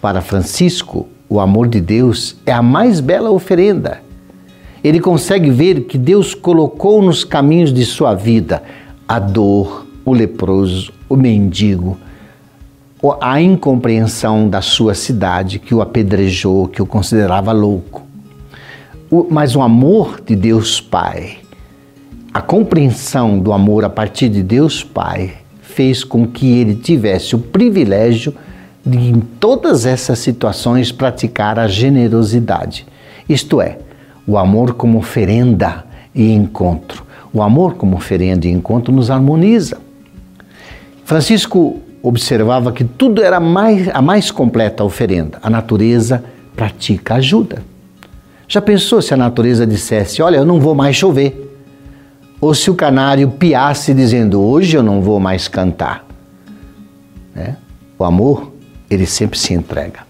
[0.00, 4.00] Para Francisco, o amor de Deus é a mais bela oferenda.
[4.84, 8.62] Ele consegue ver que Deus colocou nos caminhos de sua vida
[9.08, 11.98] a dor, o leproso, o mendigo,
[13.20, 18.02] a incompreensão da sua cidade que o apedrejou, que o considerava louco.
[19.30, 21.38] Mas o amor de Deus Pai,
[22.34, 25.32] a compreensão do amor a partir de Deus Pai,
[25.62, 28.34] fez com que ele tivesse o privilégio
[28.84, 32.84] de, em todas essas situações, praticar a generosidade.
[33.28, 33.78] Isto é,
[34.26, 37.04] o amor como oferenda e encontro.
[37.32, 39.78] O amor como oferenda e encontro nos harmoniza.
[41.04, 45.38] Francisco observava que tudo era mais, a mais completa oferenda.
[45.42, 46.24] A natureza
[46.54, 47.62] pratica ajuda.
[48.46, 51.44] Já pensou se a natureza dissesse: Olha, eu não vou mais chover?
[52.40, 56.06] Ou se o canário piasse dizendo: Hoje eu não vou mais cantar?
[57.34, 57.56] Né?
[57.98, 58.52] O amor,
[58.88, 60.00] ele sempre se entrega.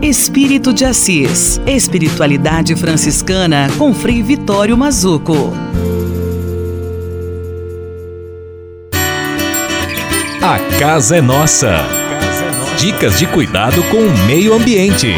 [0.00, 1.60] Espírito de Assis.
[1.66, 5.52] Espiritualidade franciscana com Frei Vitório Mazuco.
[10.44, 11.86] A casa é nossa.
[12.76, 15.14] Dicas de cuidado com o meio ambiente.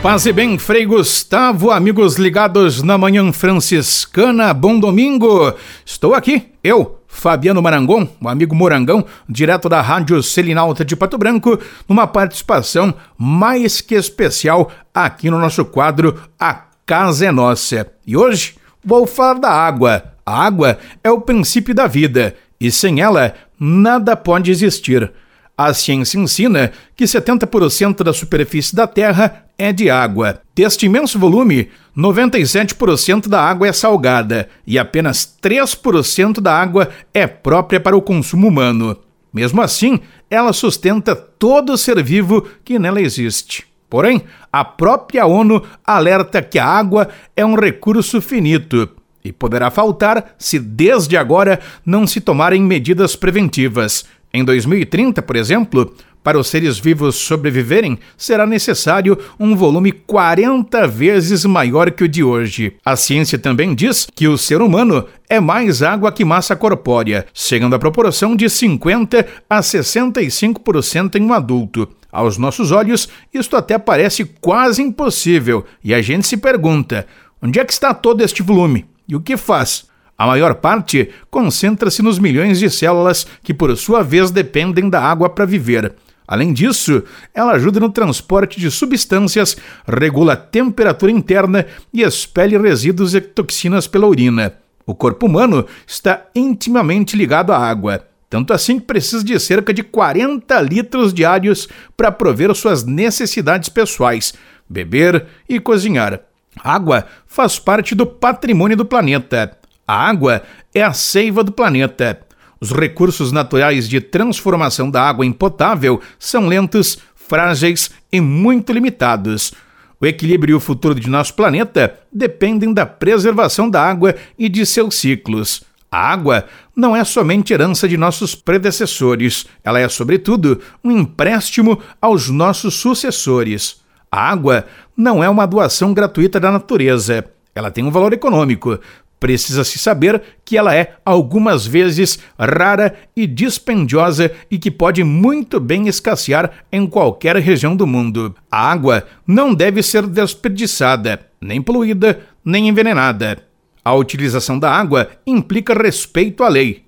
[0.00, 5.52] Paz e bem, Frei Gustavo, amigos ligados na Manhã Franciscana, bom domingo.
[5.84, 11.58] Estou aqui, eu, Fabiano Marangon, o amigo Morangão, direto da Rádio Selinalta de Pato Branco,
[11.88, 17.88] numa participação mais que especial aqui no nosso quadro A Casa é Nossa.
[18.06, 23.00] E hoje vou falar da água a água é o princípio da vida e sem
[23.00, 25.12] ela nada pode existir.
[25.56, 30.42] A ciência ensina que 70% da superfície da Terra é de água.
[30.52, 37.78] Deste imenso volume, 97% da água é salgada e apenas 3% da água é própria
[37.78, 38.98] para o consumo humano.
[39.32, 43.64] Mesmo assim, ela sustenta todo ser vivo que nela existe.
[43.88, 48.90] Porém, a própria ONU alerta que a água é um recurso finito
[49.26, 54.04] e poderá faltar se desde agora não se tomarem medidas preventivas.
[54.32, 55.94] Em 2030, por exemplo,
[56.26, 62.24] para os seres vivos sobreviverem, será necessário um volume 40 vezes maior que o de
[62.24, 62.74] hoje.
[62.84, 67.76] A ciência também diz que o ser humano é mais água que massa corpórea, chegando
[67.76, 71.88] à proporção de 50 a 65% em um adulto.
[72.10, 77.06] Aos nossos olhos, isto até parece quase impossível, e a gente se pergunta:
[77.40, 78.84] onde é que está todo este volume?
[79.08, 79.86] E o que faz?
[80.18, 85.28] A maior parte concentra-se nos milhões de células que, por sua vez, dependem da água
[85.28, 85.94] para viver.
[86.26, 93.14] Além disso, ela ajuda no transporte de substâncias, regula a temperatura interna e expele resíduos
[93.14, 94.54] e toxinas pela urina.
[94.84, 99.82] O corpo humano está intimamente ligado à água, tanto assim que precisa de cerca de
[99.82, 104.34] 40 litros diários para prover suas necessidades pessoais,
[104.68, 106.25] beber e cozinhar.
[106.62, 109.56] Água faz parte do patrimônio do planeta.
[109.86, 110.42] A água
[110.74, 112.20] é a seiva do planeta.
[112.60, 119.52] Os recursos naturais de transformação da água em potável são lentos, frágeis e muito limitados.
[120.00, 124.64] O equilíbrio e o futuro de nosso planeta dependem da preservação da água e de
[124.66, 125.62] seus ciclos.
[125.90, 132.28] A água não é somente herança de nossos predecessores, ela é, sobretudo, um empréstimo aos
[132.28, 133.80] nossos sucessores.
[134.16, 134.64] A água
[134.96, 137.22] não é uma doação gratuita da natureza.
[137.54, 138.80] Ela tem um valor econômico,
[139.18, 145.88] Precisa-se saber que ela é, algumas vezes, rara e dispendiosa e que pode muito bem
[145.88, 148.34] escassear em qualquer região do mundo.
[148.50, 153.38] A água não deve ser desperdiçada, nem poluída, nem envenenada.
[153.82, 156.85] A utilização da água implica respeito à lei.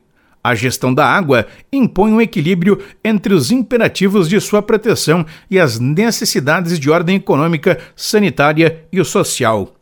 [0.48, 5.78] A gestão da água impõe um equilíbrio entre os imperativos de sua proteção e as
[5.78, 9.74] necessidades de ordem econômica, sanitária e social.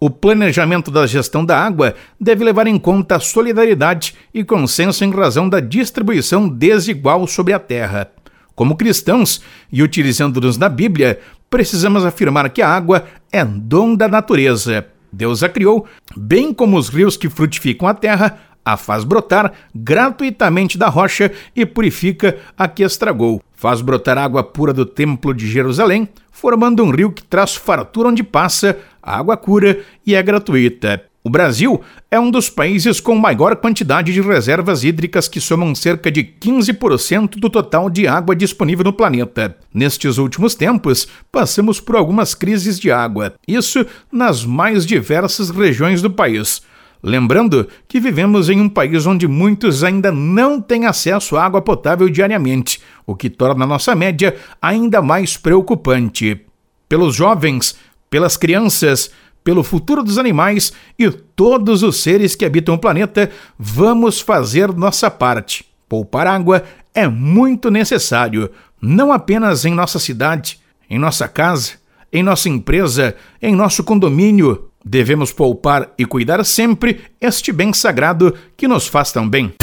[0.00, 5.10] O planejamento da gestão da água deve levar em conta a solidariedade e consenso em
[5.10, 8.10] razão da distribuição desigual sobre a terra.
[8.54, 11.20] Como cristãos, e utilizando-nos na Bíblia,
[11.50, 14.86] precisamos afirmar que a água é dom da natureza.
[15.12, 20.78] Deus a criou, bem como os rios que frutificam a terra, a faz brotar gratuitamente
[20.78, 23.42] da rocha e purifica a que estragou.
[23.52, 28.22] Faz brotar água pura do templo de Jerusalém, formando um rio que traz fartura onde
[28.22, 31.04] passa, a água cura e é gratuita.
[31.26, 36.12] O Brasil é um dos países com maior quantidade de reservas hídricas que somam cerca
[36.12, 39.56] de 15% do total de água disponível no planeta.
[39.72, 46.10] Nestes últimos tempos, passamos por algumas crises de água, isso nas mais diversas regiões do
[46.10, 46.60] país.
[47.06, 52.08] Lembrando que vivemos em um país onde muitos ainda não têm acesso à água potável
[52.08, 56.40] diariamente, o que torna nossa média ainda mais preocupante.
[56.88, 57.76] Pelos jovens,
[58.08, 59.10] pelas crianças,
[59.44, 65.10] pelo futuro dos animais e todos os seres que habitam o planeta, vamos fazer nossa
[65.10, 65.66] parte.
[65.86, 68.50] Poupar água é muito necessário,
[68.80, 71.72] não apenas em nossa cidade, em nossa casa,
[72.10, 78.68] em nossa empresa, em nosso condomínio, Devemos poupar e cuidar sempre este bem sagrado que
[78.68, 79.54] nos faz tão bem.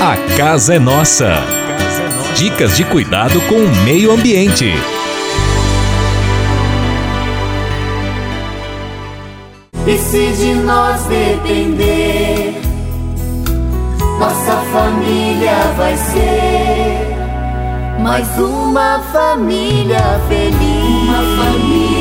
[0.00, 1.42] A casa é nossa.
[2.36, 4.72] Dicas de cuidado com o meio ambiente.
[9.86, 12.54] E se de nós depender,
[14.18, 17.14] nossa família vai ser
[18.00, 21.08] mais uma família feliz.
[21.08, 21.93] Uma família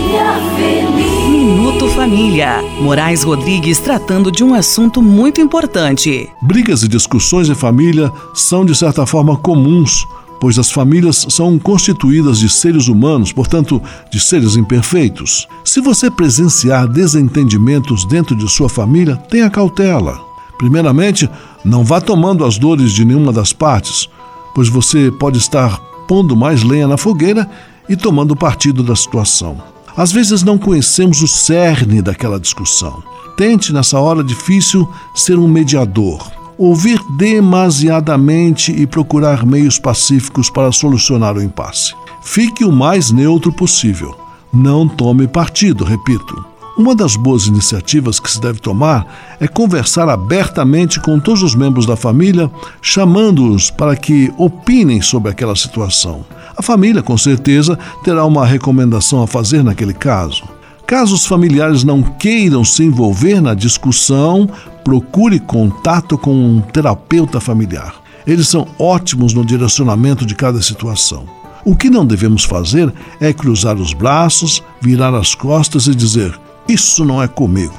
[2.04, 2.62] Família.
[2.82, 6.30] Moraes Rodrigues tratando de um assunto muito importante.
[6.42, 10.06] Brigas e discussões em família são, de certa forma, comuns,
[10.38, 13.82] pois as famílias são constituídas de seres humanos, portanto,
[14.12, 15.48] de seres imperfeitos.
[15.64, 20.20] Se você presenciar desentendimentos dentro de sua família, tenha cautela.
[20.58, 21.30] Primeiramente,
[21.64, 24.10] não vá tomando as dores de nenhuma das partes,
[24.54, 27.50] pois você pode estar pondo mais lenha na fogueira
[27.88, 29.73] e tomando partido da situação.
[29.96, 33.04] Às vezes não conhecemos o cerne daquela discussão.
[33.38, 36.32] Tente, nessa hora difícil, ser um mediador.
[36.58, 41.94] Ouvir demasiadamente e procurar meios pacíficos para solucionar o impasse.
[42.22, 44.16] Fique o mais neutro possível.
[44.52, 46.53] Não tome partido, repito.
[46.76, 49.06] Uma das boas iniciativas que se deve tomar
[49.40, 52.50] é conversar abertamente com todos os membros da família,
[52.82, 56.26] chamando-os para que opinem sobre aquela situação.
[56.58, 60.44] A família, com certeza, terá uma recomendação a fazer naquele caso.
[60.88, 64.50] Caso os familiares não queiram se envolver na discussão,
[64.84, 67.94] procure contato com um terapeuta familiar.
[68.26, 71.26] Eles são ótimos no direcionamento de cada situação.
[71.64, 76.38] O que não devemos fazer é cruzar os braços, virar as costas e dizer:
[76.68, 77.74] Isso não é comigo.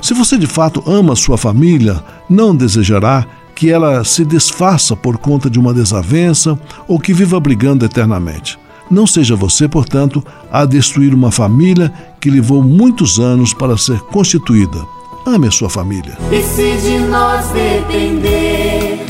[0.00, 5.50] Se você de fato ama sua família, não desejará que ela se desfaça por conta
[5.50, 8.58] de uma desavença ou que viva brigando eternamente.
[8.90, 14.78] Não seja você, portanto, a destruir uma família que levou muitos anos para ser constituída.
[15.26, 16.16] Ame a sua família.
[16.32, 19.04] E se de nós depender,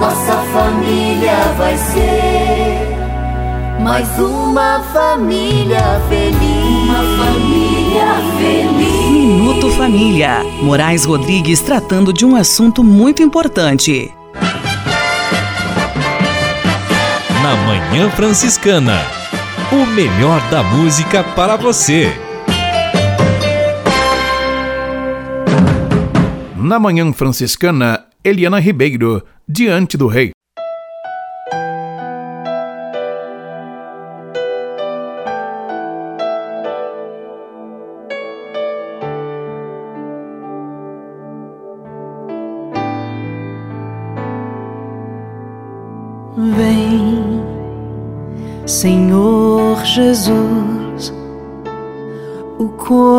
[0.00, 2.35] nossa família vai ser
[3.86, 5.78] mais uma família
[6.08, 6.40] feliz.
[6.40, 8.06] Uma família
[8.36, 9.10] feliz.
[9.12, 10.42] Minuto Família.
[10.60, 14.12] Moraes Rodrigues tratando de um assunto muito importante.
[17.44, 19.00] Na Manhã Franciscana.
[19.70, 22.12] O melhor da música para você.
[26.56, 30.35] Na Manhã Franciscana, Eliana Ribeiro, Diante do Rei.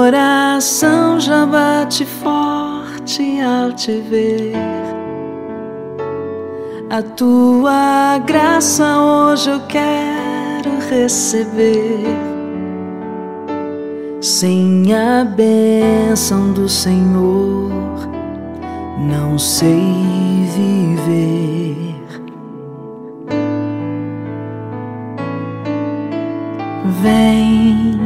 [0.08, 4.54] Coração já bate forte ao te ver.
[6.90, 12.06] A tua graça hoje eu quero receber.
[14.22, 17.70] Sem a bênção do Senhor,
[18.98, 21.98] não sei viver.
[27.02, 28.00] Vem,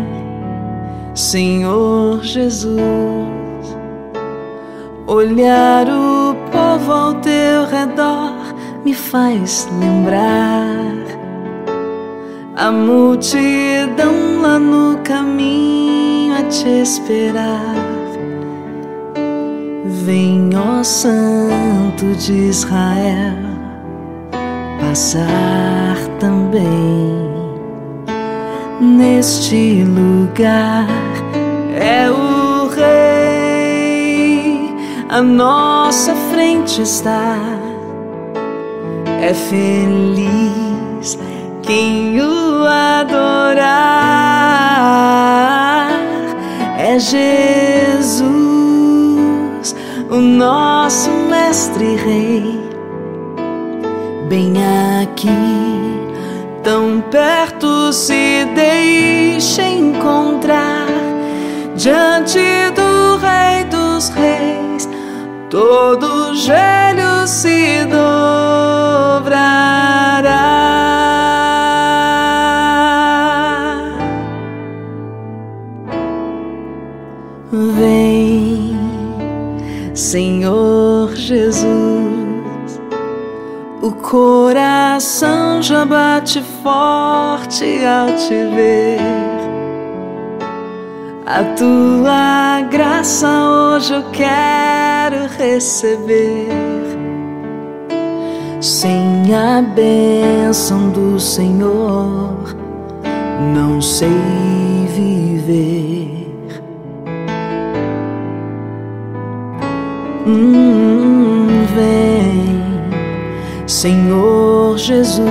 [1.14, 2.80] Senhor Jesus,
[5.08, 8.34] olhar o povo ao teu redor
[8.86, 10.72] me faz lembrar
[12.56, 17.76] a multidão lá no caminho a te esperar.
[19.86, 23.36] Vem, ó Santo de Israel,
[24.80, 27.31] passar também
[28.82, 30.88] neste lugar.
[31.80, 33.96] É o Rei,
[35.08, 37.38] à nossa frente está.
[39.22, 41.20] É feliz
[41.62, 43.62] quem o adorar,
[46.78, 48.26] é Jesus,
[50.10, 52.60] o nosso Mestre Rei,
[54.28, 54.54] bem
[55.04, 55.81] aqui
[56.64, 60.88] tão perto se deixa encontrar
[61.76, 62.40] diante
[62.76, 64.88] do Rei dos Reis,
[65.50, 69.22] todo joelho se dobrará.
[84.12, 89.00] Coração já bate forte ao te ver.
[91.26, 96.50] A tua graça hoje eu quero receber.
[98.60, 102.54] Sem a bênção do Senhor,
[103.56, 104.10] não sei
[104.90, 106.28] viver.
[110.28, 112.11] Hum, vem.
[113.82, 115.26] Senhor Jesus,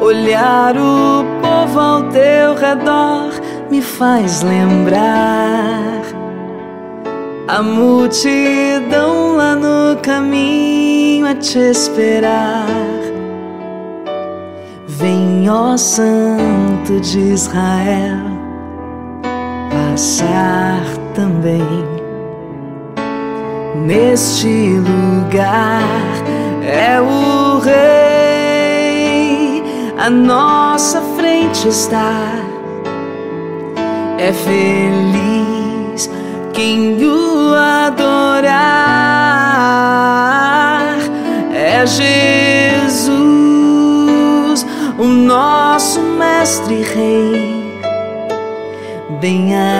[0.00, 3.32] olhar o povo ao teu redor
[3.68, 6.00] me faz lembrar
[7.48, 12.68] a multidão lá no caminho a te esperar.
[14.86, 18.22] Vem, ó Santo de Israel,
[19.72, 20.84] passar
[21.16, 21.91] também
[23.74, 25.82] neste lugar
[26.62, 28.52] é o Rei,
[29.98, 32.30] à nossa frente está.
[34.18, 36.08] É feliz
[36.52, 38.52] quem o adorar,
[41.52, 43.06] é Jesus,
[44.96, 47.80] o nosso Mestre Rei,
[49.20, 49.71] à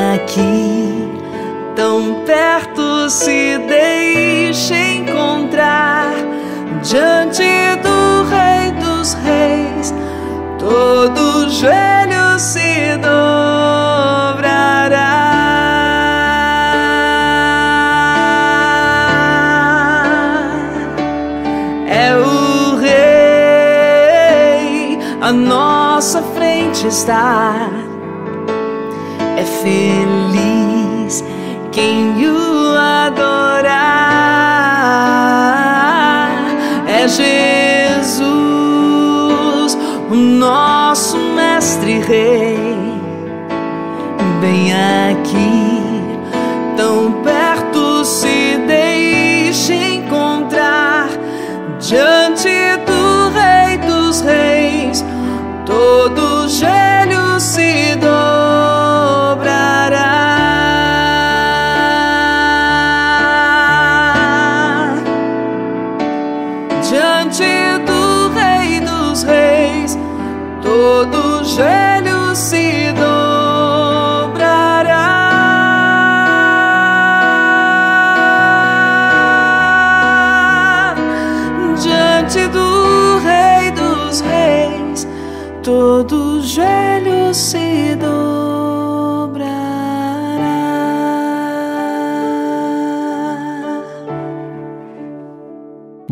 [26.93, 27.72] frente está.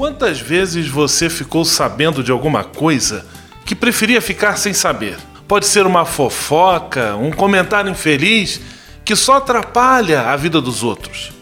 [0.00, 3.26] Quantas vezes você ficou sabendo de alguma coisa
[3.66, 5.18] que preferia ficar sem saber?
[5.46, 8.62] Pode ser uma fofoca, um comentário infeliz
[9.04, 11.32] que só atrapalha a vida dos outros.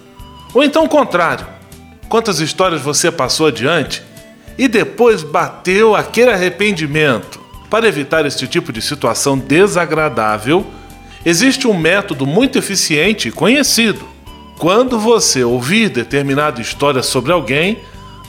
[0.52, 1.46] Ou então o contrário.
[2.08, 4.02] Quantas histórias você passou adiante
[4.58, 7.40] e depois bateu aquele arrependimento?
[7.70, 10.66] Para evitar esse tipo de situação desagradável,
[11.24, 14.04] existe um método muito eficiente e conhecido.
[14.58, 17.78] Quando você ouvir determinada história sobre alguém,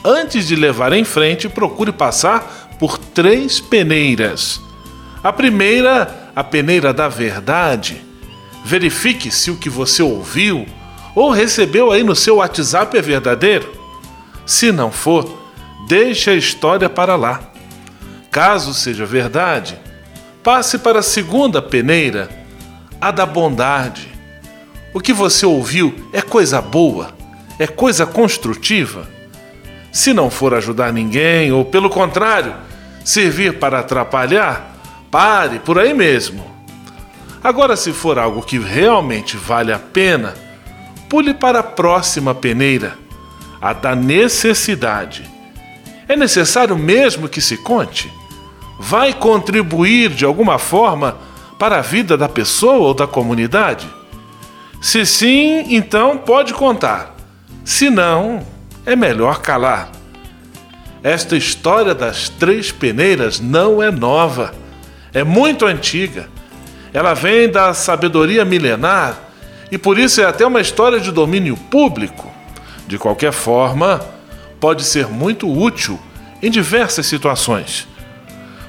[0.04, 4.60] antes de levar em frente, procure passar por três peneiras.
[5.22, 8.02] A primeira, a peneira da verdade.
[8.64, 10.66] Verifique se o que você ouviu
[11.14, 13.72] ou recebeu aí no seu WhatsApp é verdadeiro.
[14.46, 15.38] Se não for,
[15.86, 17.40] deixe a história para lá.
[18.30, 19.78] Caso seja verdade,
[20.42, 22.30] passe para a segunda peneira,
[23.00, 24.08] a da bondade.
[24.94, 27.12] O que você ouviu é coisa boa?
[27.58, 29.06] É coisa construtiva?
[29.92, 32.54] Se não for ajudar ninguém, ou pelo contrário,
[33.04, 34.76] servir para atrapalhar,
[35.10, 36.48] pare por aí mesmo.
[37.42, 40.34] Agora, se for algo que realmente vale a pena,
[41.08, 42.96] pule para a próxima peneira,
[43.60, 45.28] a da necessidade.
[46.06, 48.12] É necessário mesmo que se conte?
[48.78, 51.18] Vai contribuir de alguma forma
[51.58, 53.88] para a vida da pessoa ou da comunidade?
[54.80, 57.14] Se sim, então pode contar.
[57.64, 58.46] Se não,
[58.92, 59.90] é melhor calar.
[61.02, 64.52] Esta história das três peneiras não é nova,
[65.14, 66.28] é muito antiga.
[66.92, 69.16] Ela vem da sabedoria milenar
[69.70, 72.30] e por isso é até uma história de domínio público.
[72.86, 74.04] De qualquer forma,
[74.58, 75.98] pode ser muito útil
[76.42, 77.86] em diversas situações.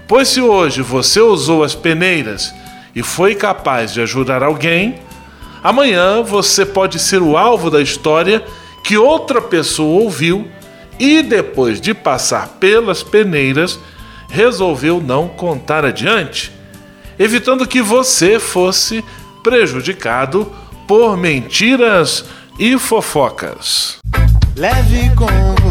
[0.07, 2.53] Pois se hoje você usou as peneiras
[2.95, 4.99] e foi capaz de ajudar alguém,
[5.63, 8.43] amanhã você pode ser o alvo da história
[8.83, 10.49] que outra pessoa ouviu
[10.99, 13.79] e depois de passar pelas peneiras,
[14.29, 16.51] resolveu não contar adiante,
[17.17, 19.03] evitando que você fosse
[19.43, 20.51] prejudicado
[20.87, 22.25] por mentiras
[22.59, 23.97] e fofocas.
[24.55, 25.70] Leve com